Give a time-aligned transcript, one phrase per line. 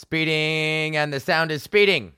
[0.00, 2.14] Speeding, and the sound is speeding.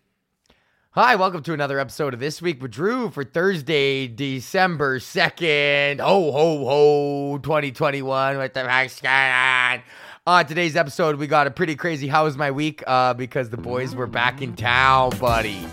[0.92, 5.98] Hi, welcome to another episode of This Week with Drew for Thursday, December 2nd.
[5.98, 8.36] Ho, ho, ho, 2021.
[8.36, 9.82] What the heck's going on?
[10.28, 12.84] On today's episode, we got a pretty crazy How was my week?
[12.86, 15.66] Uh, because the boys were back in town, buddy.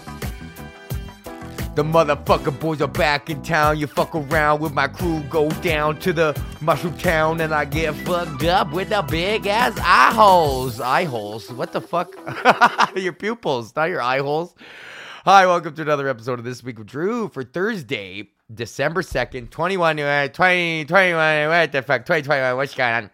[1.79, 3.79] The motherfucker boys are back in town.
[3.79, 7.95] You fuck around with my crew, go down to the mushroom town, and I get
[7.95, 10.81] fucked up with the big ass eye holes.
[10.81, 11.49] Eye holes?
[11.49, 12.13] What the fuck?
[12.97, 14.53] your pupils, not your eye holes.
[15.23, 19.99] Hi, welcome to another episode of This Week with Drew for Thursday, December 2nd, 21,
[20.01, 23.09] uh, 20, 21, what the fuck, 2021, what's going on?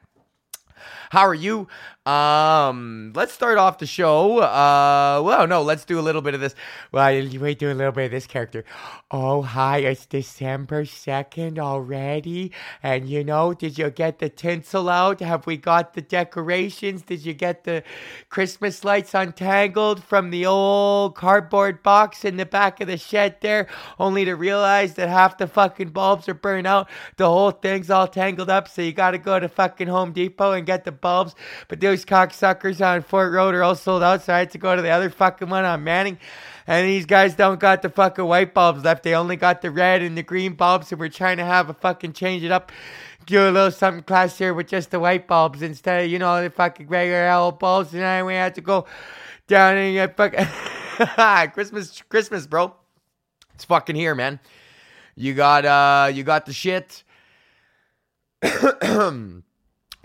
[1.16, 1.70] How are you?
[2.06, 4.40] Um, let's start off the show.
[4.40, 6.54] Uh, well, no, let's do a little bit of this.
[6.92, 8.64] Well, you wait, do a little bit of this character.
[9.10, 12.52] Oh, hi, it's December 2nd already.
[12.84, 15.20] And you know, did you get the tinsel out?
[15.20, 17.02] Have we got the decorations?
[17.02, 17.82] Did you get the
[18.30, 23.68] Christmas lights untangled from the old cardboard box in the back of the shed there?
[23.98, 26.88] Only to realize that half the fucking bulbs are burned out.
[27.18, 30.68] The whole thing's all tangled up, so you gotta go to fucking Home Depot and
[30.68, 31.36] get the bulbs.
[31.68, 34.76] But those cocksuckers on Fort Road are all sold out, so I had to go
[34.76, 36.18] to the other fucking one on Manning.
[36.66, 39.04] And these guys don't got the fucking white bulbs left.
[39.04, 41.76] They only got the red and the green bulbs, so we're trying to have a
[41.76, 42.72] fucking change it up.
[43.28, 46.50] Do a little something classier with just the white bulbs instead of, you know, the
[46.50, 47.94] fucking regular old bulbs.
[47.94, 48.88] And then we had to go
[49.48, 52.74] down and get fucking Christmas, Christmas, bro.
[53.54, 54.40] It's fucking here, man.
[55.16, 57.04] You got uh you got the shit.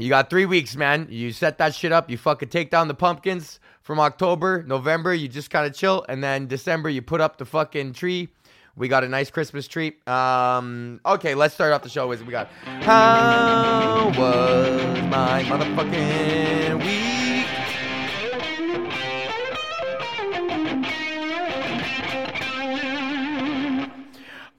[0.00, 1.08] You got three weeks, man.
[1.10, 2.08] You set that shit up.
[2.08, 5.12] You fucking take down the pumpkins from October, November.
[5.12, 8.28] You just kind of chill, and then December you put up the fucking tree.
[8.76, 9.96] We got a nice Christmas tree.
[10.06, 12.48] Um, okay, let's start off the show with we got.
[12.80, 17.09] How was my motherfucking week?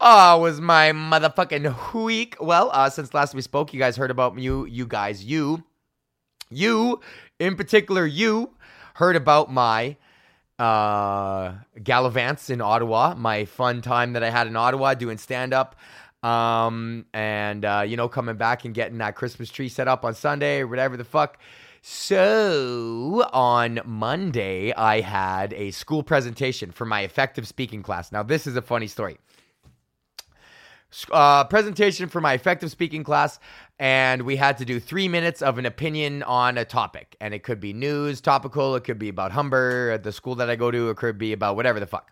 [0.03, 2.35] Oh, was my motherfucking week.
[2.39, 5.63] Well, uh, since last we spoke, you guys heard about you, you guys, you,
[6.49, 7.01] you,
[7.39, 8.49] in particular, you
[8.95, 9.97] heard about my
[10.57, 15.75] uh, gallivants in Ottawa, my fun time that I had in Ottawa doing stand up.
[16.23, 20.15] Um, and, uh, you know, coming back and getting that Christmas tree set up on
[20.15, 21.37] Sunday or whatever the fuck.
[21.83, 28.11] So on Monday, I had a school presentation for my effective speaking class.
[28.11, 29.19] Now, this is a funny story
[31.11, 33.39] uh, presentation for my effective speaking class,
[33.79, 37.15] and we had to do three minutes of an opinion on a topic.
[37.19, 40.49] And it could be news, topical, it could be about Humber at the school that
[40.49, 42.11] I go to, it could be about whatever the fuck.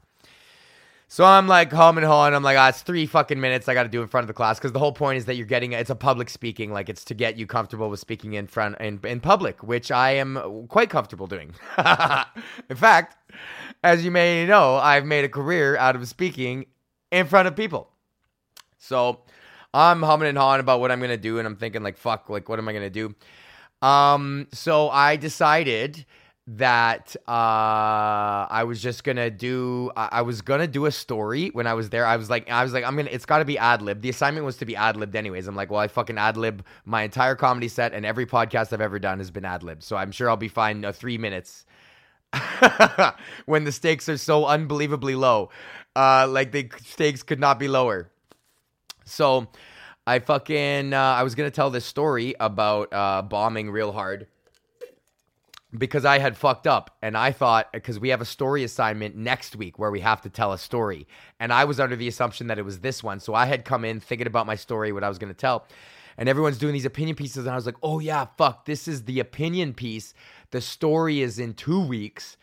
[1.12, 2.36] So I'm like home and home.
[2.36, 4.34] I'm like, ah, it's three fucking minutes I got to do in front of the
[4.36, 7.04] class because the whole point is that you're getting it's a public speaking, like it's
[7.06, 10.92] to get you comfortable with speaking in front in, in public, which I am quite
[10.92, 11.56] comfortable doing.
[12.70, 13.18] in fact,
[13.84, 16.68] as you may know, I've made a career out of speaking
[17.12, 17.90] in front of people.
[18.80, 19.20] So
[19.74, 22.50] I'm humming and hawing about what I'm gonna do, and I'm thinking like, fuck, like
[22.50, 23.14] what am I gonna do?
[23.82, 26.06] Um, so I decided
[26.58, 29.92] that uh, I was just gonna do.
[29.96, 32.06] I, I was gonna do a story when I was there.
[32.06, 33.10] I was like, I was like, I'm gonna.
[33.12, 34.02] It's got to be ad lib.
[34.02, 35.48] The assignment was to be ad libbed anyways.
[35.48, 38.82] I'm like, well, I fucking ad lib my entire comedy set, and every podcast I've
[38.82, 39.84] ever done has been ad libbed.
[39.84, 40.84] So I'm sure I'll be fine.
[40.84, 41.66] Uh, three minutes.
[43.46, 45.50] when the stakes are so unbelievably low,
[45.96, 48.12] uh, like the stakes could not be lower.
[49.10, 49.48] So
[50.08, 54.28] I fucking uh, I was gonna tell this story about uh, bombing real hard
[55.78, 59.56] because I had fucked up and I thought because we have a story assignment next
[59.56, 61.08] week where we have to tell a story.
[61.40, 63.20] And I was under the assumption that it was this one.
[63.20, 65.68] So I had come in thinking about my story what I was gonna tell.
[66.18, 69.04] And everyone's doing these opinion pieces and I was like oh yeah fuck this is
[69.04, 70.16] the opinion piece.
[70.52, 72.38] The story is in two weeks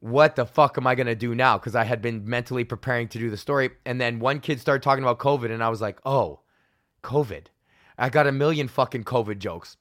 [0.00, 1.58] what the fuck am I gonna do now?
[1.58, 4.82] Because I had been mentally preparing to do the story, and then one kid started
[4.82, 6.40] talking about COVID, and I was like, oh,
[7.02, 7.46] COVID.
[7.98, 9.76] I got a million fucking COVID jokes.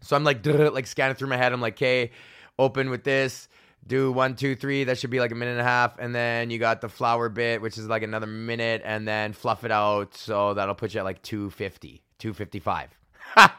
[0.00, 1.52] So I'm like, like scanning through my head.
[1.52, 2.10] I'm like, okay,
[2.58, 3.48] open with this,
[3.86, 4.84] do one, two, three.
[4.84, 7.28] That should be like a minute and a half, and then you got the flower
[7.28, 10.14] bit, which is like another minute, and then fluff it out.
[10.14, 12.98] So that'll put you at like 250, 255.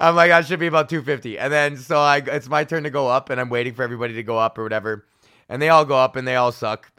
[0.00, 1.38] I'm like, I should be about 250.
[1.38, 4.14] And then so I it's my turn to go up and I'm waiting for everybody
[4.14, 5.06] to go up or whatever.
[5.48, 6.90] And they all go up and they all suck.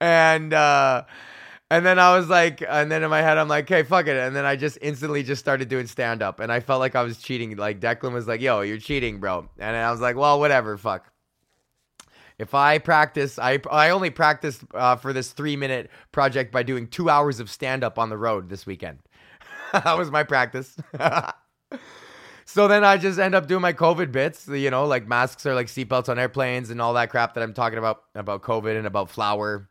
[0.00, 1.04] and uh
[1.70, 4.14] and then I was like, and then in my head, I'm like, hey, fuck it.
[4.14, 6.38] And then I just instantly just started doing stand up.
[6.38, 7.56] And I felt like I was cheating.
[7.56, 9.48] Like Declan was like, yo, you're cheating, bro.
[9.58, 11.11] And I was like, well, whatever, fuck.
[12.42, 16.88] If I practice, I I only practiced uh, for this three minute project by doing
[16.88, 18.98] two hours of stand up on the road this weekend.
[19.72, 20.76] that was my practice.
[22.44, 25.54] so then I just end up doing my COVID bits, you know, like masks or
[25.54, 28.88] like seatbelts on airplanes and all that crap that I'm talking about about COVID and
[28.88, 29.68] about flour,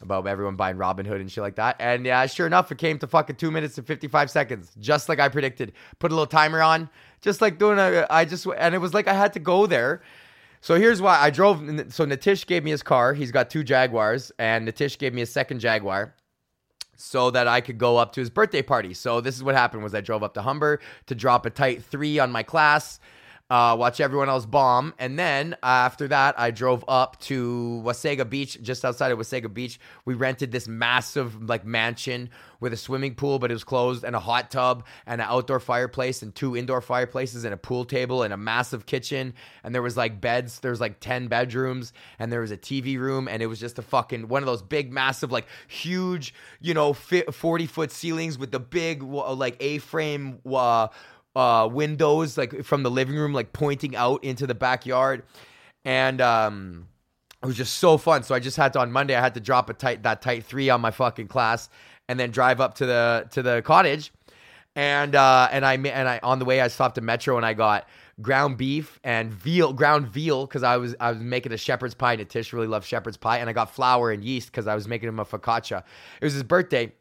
[0.00, 1.74] about everyone buying Robinhood and shit like that.
[1.80, 5.18] And yeah, sure enough, it came to fucking two minutes and 55 seconds, just like
[5.18, 5.72] I predicted.
[5.98, 6.88] Put a little timer on,
[7.20, 10.02] just like doing a, I just, and it was like I had to go there.
[10.60, 11.58] So here's why I drove.
[11.92, 13.14] So Natish gave me his car.
[13.14, 16.14] He's got two Jaguars, and Natish gave me a second Jaguar
[16.96, 18.94] so that I could go up to his birthday party.
[18.94, 21.84] So this is what happened was I drove up to Humber to drop a tight
[21.84, 23.00] three on my class,
[23.48, 28.60] uh, watch everyone else bomb, and then after that I drove up to Wasaga Beach,
[28.60, 29.78] just outside of Wasaga Beach.
[30.04, 34.16] We rented this massive like mansion with a swimming pool, but it was closed, and
[34.16, 38.24] a hot tub, and an outdoor fireplace, and two indoor fireplaces, and a pool table,
[38.24, 39.32] and a massive kitchen,
[39.62, 40.58] and there was like beds.
[40.58, 43.78] There was like ten bedrooms, and there was a TV room, and it was just
[43.78, 48.50] a fucking one of those big, massive, like huge, you know, forty foot ceilings with
[48.50, 50.40] the big like A frame.
[50.44, 50.88] Uh,
[51.36, 55.22] uh, windows like from the living room, like pointing out into the backyard,
[55.84, 56.88] and um,
[57.42, 58.22] it was just so fun.
[58.22, 59.14] So I just had to on Monday.
[59.14, 61.68] I had to drop a tight that tight three on my fucking class,
[62.08, 64.12] and then drive up to the to the cottage,
[64.74, 67.52] and uh, and I and I on the way I stopped at Metro and I
[67.52, 67.86] got
[68.22, 72.16] ground beef and veal, ground veal, because I was I was making a shepherd's pie.
[72.16, 75.10] Natish really loved shepherd's pie, and I got flour and yeast because I was making
[75.10, 75.82] him a focaccia.
[76.20, 76.94] It was his birthday,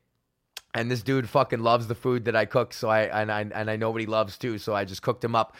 [0.75, 2.73] and this dude fucking loves the food that I cook.
[2.73, 4.59] So I and I and I know what he loves too.
[4.59, 5.55] So I just cooked him up.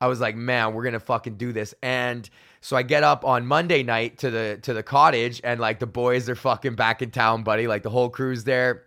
[0.00, 1.74] I was like, man, we're gonna fucking do this.
[1.82, 2.28] And
[2.60, 5.86] so I get up on Monday night to the to the cottage, and like the
[5.86, 7.66] boys are fucking back in town, buddy.
[7.66, 8.84] Like the whole crew's there.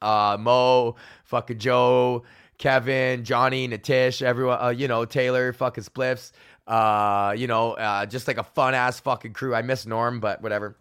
[0.00, 2.22] Uh, Mo, fucking Joe,
[2.56, 4.58] Kevin, Johnny, Natish, everyone.
[4.60, 6.32] Uh, you know, Taylor, fucking Spliffs.
[6.66, 9.54] Uh, you know, uh, just like a fun ass fucking crew.
[9.54, 10.76] I miss Norm, but whatever.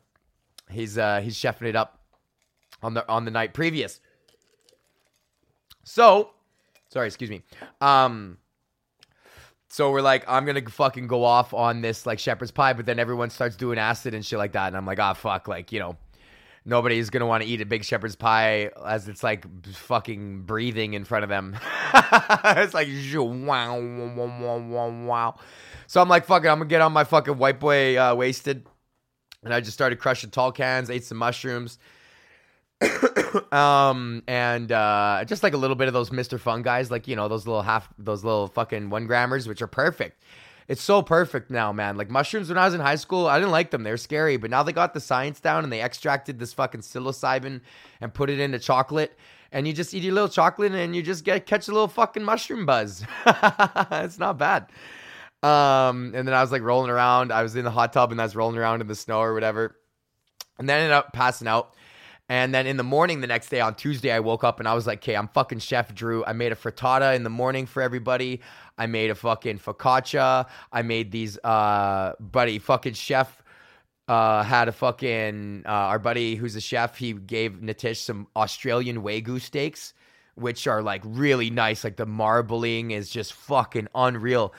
[0.70, 1.97] He's uh he's chefing it up
[2.82, 4.00] on the on the night previous.
[5.84, 6.32] So,
[6.90, 7.44] sorry, excuse me.
[7.80, 8.38] Um,
[9.70, 13.00] so we're like, I'm gonna fucking go off on this like shepherd's pie, but then
[13.00, 15.72] everyone starts doing acid and shit like that, and I'm like, ah, oh, fuck, like
[15.72, 15.98] you know,
[16.66, 21.04] nobody's gonna want to eat a big shepherd's pie as it's like fucking breathing in
[21.04, 21.58] front of them.
[21.94, 25.36] it's like wow, wow, wow, wow, wow.
[25.88, 28.66] So I'm like, fuck it, I'm gonna get on my fucking white boy uh, wasted,
[29.44, 31.78] and I just started crushing tall cans, ate some mushrooms
[33.52, 36.40] um and uh just like a little bit of those Mr.
[36.40, 39.68] Fun guys, like you know those little half those little fucking one grammars, which are
[39.68, 40.24] perfect.
[40.68, 41.96] It's so perfect now, man.
[41.96, 43.84] Like mushrooms when I was in high school, I didn't like them.
[43.84, 47.62] They're scary, but now they got the science down and they extracted this fucking psilocybin
[48.02, 49.18] and put it into chocolate.
[49.54, 52.24] And you just eat your little chocolate and you just get catch a little fucking
[52.24, 53.06] mushroom buzz.
[53.26, 54.68] it's not bad.
[55.42, 57.32] Um, and then I was like rolling around.
[57.32, 59.34] I was in the hot tub and I was rolling around in the snow or
[59.34, 59.78] whatever.
[60.60, 61.76] And then ended up passing out.
[62.30, 64.74] And then in the morning, the next day on Tuesday, I woke up and I
[64.74, 66.26] was like, okay, I'm fucking Chef Drew.
[66.26, 68.42] I made a frittata in the morning for everybody.
[68.78, 70.46] I made a fucking focaccia.
[70.72, 73.42] I made these, uh, buddy, fucking chef
[74.08, 79.04] uh, had a fucking, uh, our buddy who's a chef, he gave Natish some Australian
[79.04, 79.94] Wagyu steaks,
[80.36, 81.84] which are like really nice.
[81.84, 84.54] Like the marbling is just fucking unreal.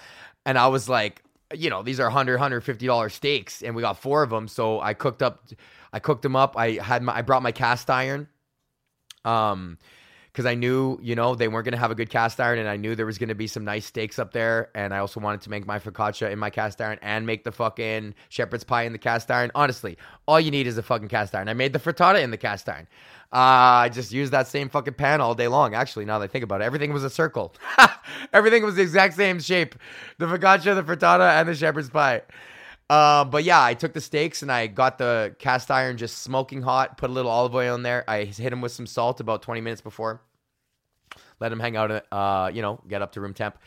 [0.44, 1.22] And I was like,
[1.54, 4.48] you know, these are 100 $150 steaks, and we got four of them.
[4.48, 5.48] So I cooked up
[5.92, 6.56] I cooked them up.
[6.56, 8.28] I had my I brought my cast iron.
[9.24, 9.78] Um
[10.38, 12.68] because I knew, you know, they weren't going to have a good cast iron, and
[12.68, 14.70] I knew there was going to be some nice steaks up there.
[14.72, 17.50] And I also wanted to make my focaccia in my cast iron and make the
[17.50, 19.50] fucking shepherd's pie in the cast iron.
[19.56, 19.98] Honestly,
[20.28, 21.48] all you need is a fucking cast iron.
[21.48, 22.86] I made the frittata in the cast iron.
[23.32, 25.74] Uh, I just used that same fucking pan all day long.
[25.74, 27.52] Actually, now that I think about it, everything was a circle.
[28.32, 29.74] everything was the exact same shape:
[30.18, 32.22] the focaccia, the frittata, and the shepherd's pie.
[32.88, 36.62] Uh, but yeah, I took the steaks and I got the cast iron just smoking
[36.62, 38.04] hot, put a little olive oil in there.
[38.08, 40.22] I hit them with some salt about 20 minutes before.
[41.40, 43.58] Let them hang out, uh, you know, get up to room temp.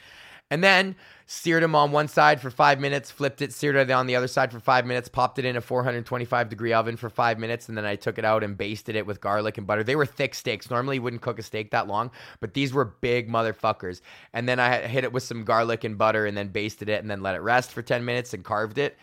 [0.52, 0.98] And then
[1.28, 4.28] seared them on one side for five minutes, flipped it, seared it on the other
[4.28, 7.78] side for five minutes, popped it in a 425 degree oven for five minutes, and
[7.78, 9.82] then I took it out and basted it with garlic and butter.
[9.82, 10.70] They were thick steaks.
[10.70, 12.12] Normally, you wouldn't cook a steak that long,
[12.42, 14.02] but these were big motherfuckers.
[14.34, 17.10] And then I hit it with some garlic and butter and then basted it and
[17.10, 18.98] then let it rest for 10 minutes and carved it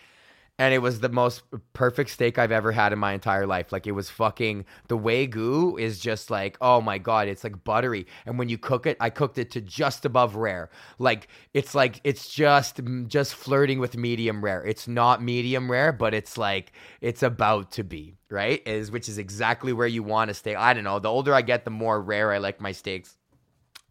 [0.58, 3.70] and it was the most perfect steak I've ever had in my entire life.
[3.70, 8.06] Like it was fucking the wagyu is just like oh my god, it's like buttery.
[8.26, 10.70] And when you cook it, I cooked it to just above rare.
[10.98, 14.64] Like it's like it's just just flirting with medium rare.
[14.64, 18.60] It's not medium rare, but it's like it's about to be right.
[18.66, 20.56] Is which is exactly where you want to stay.
[20.56, 20.98] I don't know.
[20.98, 23.16] The older I get, the more rare I like my steaks.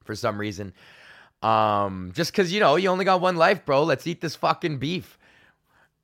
[0.04, 0.74] For some reason,
[1.44, 3.84] um, just because you know you only got one life, bro.
[3.84, 5.18] Let's eat this fucking beef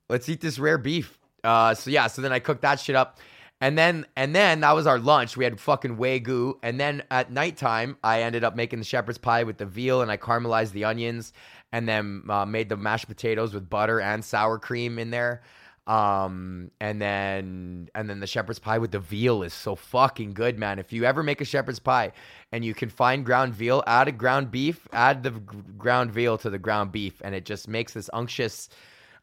[0.08, 1.18] let's eat this rare beef.
[1.42, 3.18] Uh, so yeah, so then I cooked that shit up.
[3.60, 5.36] And then and then that was our lunch.
[5.36, 6.54] We had fucking wagyu.
[6.62, 10.10] And then at nighttime, I ended up making the shepherd's pie with the veal and
[10.10, 11.32] I caramelized the onions
[11.72, 15.42] and then uh, made the mashed potatoes with butter and sour cream in there.
[15.86, 20.58] Um and then and then the shepherd's pie with the veal is so fucking good,
[20.58, 20.78] man.
[20.78, 22.12] If you ever make a shepherd's pie
[22.52, 26.50] and you can find ground veal, add a ground beef, add the ground veal to
[26.50, 28.68] the ground beef and it just makes this unctuous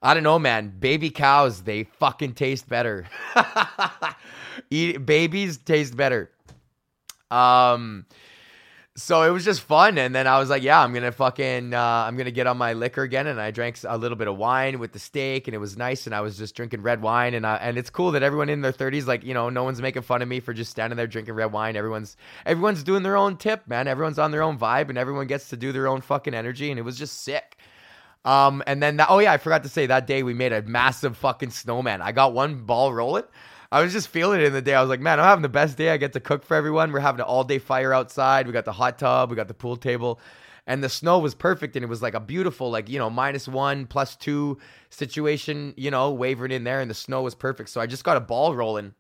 [0.02, 0.74] I don't know, man.
[0.80, 3.06] Baby cows, they fucking taste better.
[4.70, 6.32] Eat, babies taste better.
[7.30, 8.06] Um,
[8.96, 11.80] so it was just fun, and then I was like, yeah, I'm gonna fucking, uh,
[11.80, 14.80] I'm gonna get on my liquor again, and I drank a little bit of wine
[14.80, 17.48] with the steak, and it was nice, and I was just drinking red wine, and
[17.48, 20.02] I, and it's cool that everyone in their 30s, like, you know, no one's making
[20.02, 21.78] fun of me for just standing there drinking red wine.
[21.78, 23.88] Everyone's, everyone's doing their own tip, man.
[23.88, 26.78] Everyone's on their own vibe, and everyone gets to do their own fucking energy, and
[26.78, 27.58] it was just sick.
[28.24, 30.62] Um, and then that, oh yeah, I forgot to say that day we made a
[30.62, 32.02] massive fucking snowman.
[32.02, 33.24] I got one ball rolling.
[33.72, 34.76] I was just feeling it in the day.
[34.76, 35.92] I was like, man, I'm having the best day.
[35.92, 36.92] I get to cook for everyone.
[36.92, 38.46] We're having an all day fire outside.
[38.46, 39.30] We got the hot tub.
[39.30, 40.20] We got the pool table.
[40.68, 41.76] And the snow was perfect.
[41.76, 44.60] And it was like a beautiful, like, you know, minus one, plus two
[44.90, 46.82] situation, you know, wavering in there.
[46.82, 47.70] And the snow was perfect.
[47.70, 48.94] So I just got a ball rolling.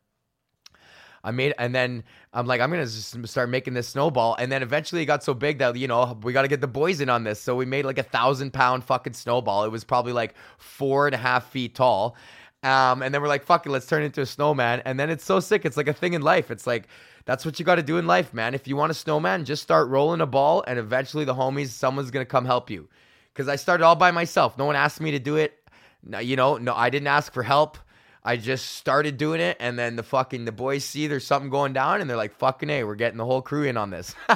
[1.24, 4.64] I made, and then I'm like, I'm gonna just start making this snowball, and then
[4.64, 7.10] eventually it got so big that you know we got to get the boys in
[7.10, 7.40] on this.
[7.40, 9.64] So we made like a thousand pound fucking snowball.
[9.64, 12.16] It was probably like four and a half feet tall,
[12.64, 14.82] um, and then we're like, fuck it, let's turn it into a snowman.
[14.86, 15.66] And then it's so sick.
[15.66, 16.52] It's like a thing in life.
[16.52, 16.88] It's like
[17.26, 18.54] that's what you got to do in life, man.
[18.56, 22.12] If you want a snowman, just start rolling a ball, and eventually the homies, someone's
[22.12, 22.90] gonna come help you.
[23.34, 24.58] Because I started all by myself.
[24.58, 25.58] No one asked me to do it.
[26.04, 27.78] No, you know, no, I didn't ask for help.
[28.24, 31.74] I just started doing it, and then the fucking the boys see there's something going
[31.74, 34.14] down, and they're like, "Fucking a, we're getting the whole crew in on this."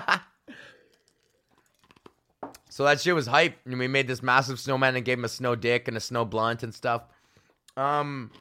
[2.69, 5.29] so that shit was hype, and we made this massive snowman and gave him a
[5.29, 7.03] snow dick and a snow blunt and stuff.
[7.77, 8.31] Um,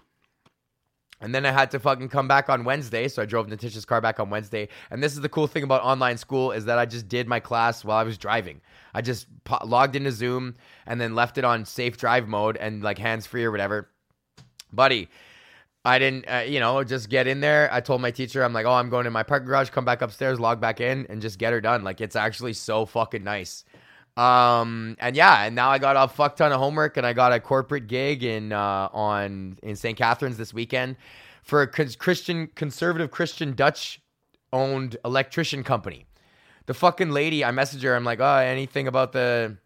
[1.21, 4.01] and then I had to fucking come back on Wednesday, so I drove Natish's car
[4.01, 4.69] back on Wednesday.
[4.91, 7.41] And this is the cool thing about online school is that I just did my
[7.41, 8.61] class while I was driving.
[8.93, 10.55] I just po- logged into Zoom
[10.87, 13.89] and then left it on safe drive mode and like hands free or whatever.
[14.73, 15.09] Buddy,
[15.85, 17.69] I didn't, uh, you know, just get in there.
[17.73, 20.01] I told my teacher, I'm like, oh, I'm going in my parking garage, come back
[20.01, 21.85] upstairs, log back in, and just get her done.
[21.85, 23.65] Like, it's actually so fucking nice.
[24.17, 27.33] Um, and yeah, and now I got a fuck ton of homework, and I got
[27.33, 29.99] a corporate gig in uh, on in St.
[29.99, 30.97] Catharines this weekend
[31.43, 34.01] for a Christian conservative Christian Dutch
[34.53, 36.07] owned electrician company.
[36.67, 37.95] The fucking lady, I messaged her.
[37.95, 39.59] I'm like, oh, anything about the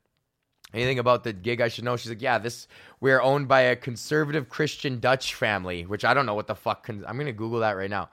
[0.74, 1.96] anything about the gig I should know?
[1.96, 2.68] She's like, yeah, this
[3.00, 6.86] we're owned by a conservative Christian Dutch family, which I don't know what the fuck.
[6.86, 8.08] Con- I'm gonna Google that right now.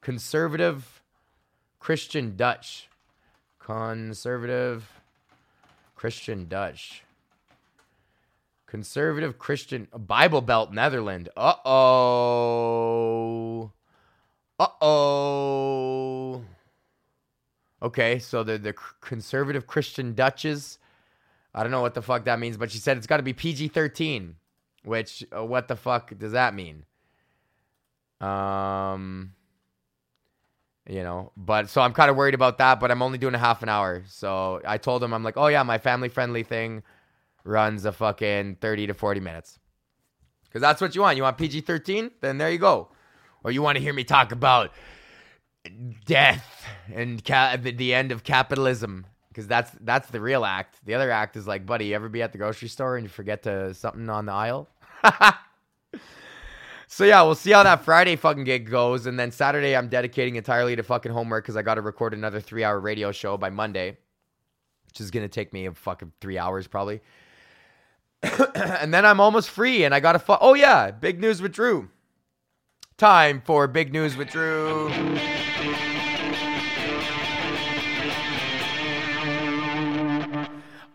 [0.00, 1.02] Conservative
[1.78, 2.88] Christian Dutch,
[3.58, 4.90] conservative
[5.94, 7.02] Christian Dutch,
[8.66, 11.28] conservative Christian Bible Belt Netherlands.
[11.36, 13.72] Uh oh.
[14.58, 16.42] Uh oh.
[17.82, 20.78] Okay, so the the conservative Christian Dutches
[21.56, 23.32] I don't know what the fuck that means, but she said it's got to be
[23.32, 24.36] PG 13,
[24.84, 26.84] which, uh, what the fuck does that mean?
[28.20, 29.32] Um,
[30.86, 33.38] you know, but so I'm kind of worried about that, but I'm only doing a
[33.38, 34.04] half an hour.
[34.06, 36.82] So I told him, I'm like, oh yeah, my family friendly thing
[37.42, 39.58] runs a fucking 30 to 40 minutes.
[40.44, 41.16] Because that's what you want.
[41.16, 42.10] You want PG 13?
[42.20, 42.88] Then there you go.
[43.42, 44.72] Or you want to hear me talk about
[46.04, 49.06] death and ca- the end of capitalism
[49.36, 50.78] because that's that's the real act.
[50.86, 53.10] The other act is like, buddy, you ever be at the grocery store and you
[53.10, 54.70] forget to something on the aisle?
[56.88, 60.36] so yeah, we'll see how that Friday fucking gig goes, and then Saturday I'm dedicating
[60.36, 63.50] entirely to fucking homework because I got to record another three hour radio show by
[63.50, 63.98] Monday,
[64.86, 67.02] which is gonna take me a fucking three hours probably.
[68.22, 70.18] and then I'm almost free, and I got to.
[70.18, 70.38] fuck.
[70.40, 71.90] oh yeah, big news with Drew.
[72.96, 74.88] Time for big news with Drew.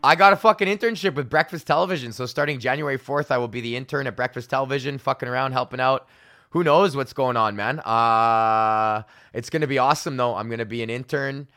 [0.04, 2.12] I got a fucking internship with Breakfast Television.
[2.12, 5.80] So starting January 4th, I will be the intern at Breakfast Television, fucking around, helping
[5.80, 6.08] out.
[6.52, 7.80] Who knows what's going on, man?
[7.82, 10.36] Uh, it's going to be awesome, though.
[10.36, 11.48] I'm going to be an intern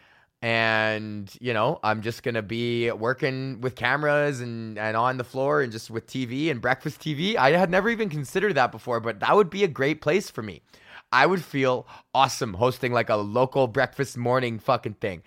[0.43, 5.25] and, you know, I'm just going to be working with cameras and, and on the
[5.25, 7.37] floor and just with TV and breakfast TV.
[7.37, 10.43] I had never even considered that before, but that would be a great place for
[10.43, 10.61] me.
[11.11, 15.23] I would feel awesome hosting like a local breakfast morning fucking thing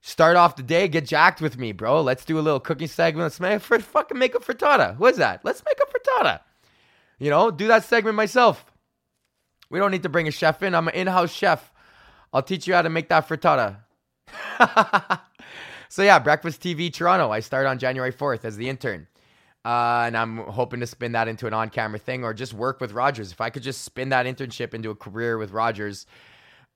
[0.00, 2.00] start off the day, get jacked with me, bro.
[2.00, 3.24] Let's do a little cooking segment.
[3.24, 4.98] Let's make for fucking make a frittata.
[4.98, 5.44] What's that?
[5.44, 6.40] Let's make a frittata.
[7.18, 8.64] You know, do that segment myself.
[9.68, 10.74] We don't need to bring a chef in.
[10.74, 11.72] I'm an in-house chef.
[12.32, 13.78] I'll teach you how to make that frittata.
[15.88, 17.30] so yeah, Breakfast TV Toronto.
[17.30, 19.06] I start on January 4th as the intern.
[19.64, 22.80] Uh, and I'm hoping to spin that into an on camera thing or just work
[22.80, 23.30] with Rogers.
[23.30, 26.06] If I could just spin that internship into a career with Rogers,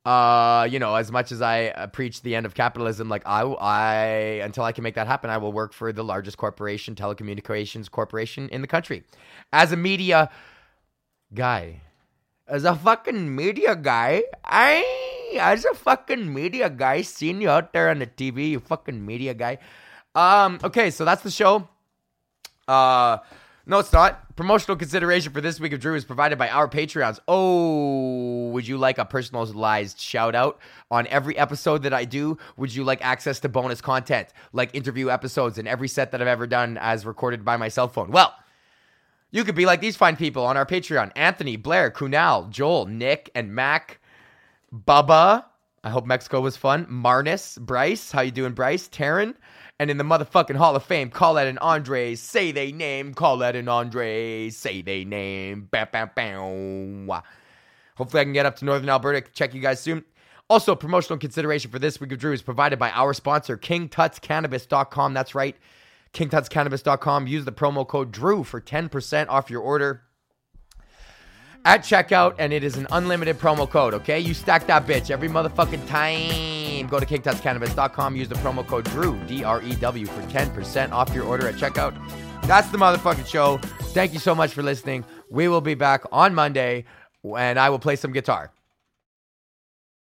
[0.05, 3.41] uh, you know, as much as I uh, preach the end of capitalism, like I,
[3.43, 4.05] I,
[4.45, 8.49] until I can make that happen, I will work for the largest corporation, telecommunications corporation
[8.51, 9.05] in the country,
[9.53, 10.31] as a media
[11.33, 11.81] guy,
[12.47, 14.25] as a fucking media guy.
[14.45, 14.85] I,
[15.41, 19.33] as a fucking media guy, seeing you out there on the TV, you fucking media
[19.33, 19.59] guy.
[20.15, 21.67] Um, okay, so that's the show.
[22.69, 23.19] Uh,
[23.67, 24.37] no, it's not.
[24.37, 27.19] Promotional consideration for this week of Drew is provided by our Patreons.
[27.27, 30.59] Oh, would you like a personalized shout out
[30.91, 32.37] on every episode that I do?
[32.57, 36.29] Would you like access to bonus content like interview episodes and every set that I've
[36.29, 38.11] ever done as recorded by my cell phone?
[38.11, 38.35] Well,
[39.31, 43.31] you could be like these fine people on our Patreon Anthony, Blair, Kunal, Joel, Nick,
[43.35, 43.99] and Mac,
[44.73, 45.45] Bubba.
[45.83, 46.87] I hope Mexico was fun.
[46.87, 48.13] Marnus, Bryce.
[48.13, 48.89] How you doing, Bryce?
[48.89, 49.35] Taryn.
[49.81, 53.39] And in the motherfucking Hall of Fame, call that an Andre, say they name, call
[53.39, 55.69] that an Andre, say they name.
[55.71, 57.11] Bam, bam, bam.
[57.97, 59.29] Hopefully, I can get up to Northern Alberta.
[59.33, 60.05] Check you guys soon.
[60.49, 65.15] Also, promotional consideration for this week of Drew is provided by our sponsor, KingTutsCannabis.com.
[65.15, 65.57] That's right,
[66.13, 67.27] KingTutsCannabis.com.
[67.27, 70.03] Use the promo code Drew for 10% off your order
[71.65, 74.19] at checkout, and it is an unlimited promo code, okay?
[74.21, 76.87] You stack that bitch every motherfucking time.
[76.89, 81.15] Go to kingtutscannabis.com, use the promo code DREW, D R E W, for 10% off
[81.15, 81.95] your order at checkout.
[82.47, 83.59] That's the motherfucking show.
[83.95, 85.05] Thank you so much for listening.
[85.31, 86.85] We will be back on Monday,
[87.37, 88.53] and I will play some guitar.